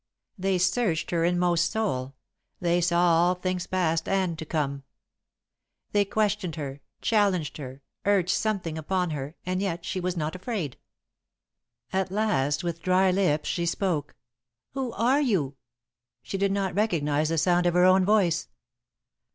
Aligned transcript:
They 0.35 0.57
searched 0.57 1.11
her 1.11 1.23
inmost 1.23 1.69
soul; 1.73 2.15
they 2.59 2.81
saw 2.81 2.99
all 3.01 3.35
things 3.35 3.67
past 3.67 4.09
and 4.09 4.35
to 4.39 4.45
come. 4.47 4.81
They 5.91 6.05
questioned 6.05 6.55
her, 6.55 6.81
challenged 7.03 7.57
her, 7.57 7.83
urged 8.03 8.31
something 8.31 8.79
upon 8.79 9.11
her, 9.11 9.35
and 9.45 9.61
yet 9.61 9.85
she 9.85 9.99
was 9.99 10.17
not 10.17 10.35
afraid. 10.35 10.77
At 11.93 12.09
last, 12.09 12.63
with 12.63 12.81
dry 12.81 13.11
lips, 13.11 13.47
she 13.47 13.67
spoke. 13.67 14.15
"Who 14.73 14.91
are 14.93 15.21
you?" 15.21 15.55
She 16.23 16.39
did 16.39 16.51
not 16.51 16.73
recognise 16.73 17.29
the 17.29 17.37
sound 17.37 17.67
of 17.67 17.75
her 17.75 17.85
own 17.85 18.03
voice. 18.03 18.47